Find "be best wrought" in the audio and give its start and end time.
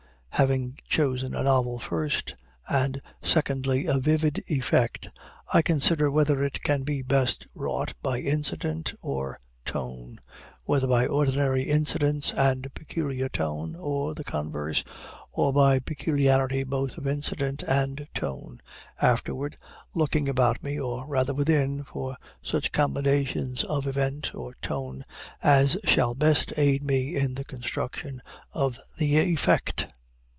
6.81-7.93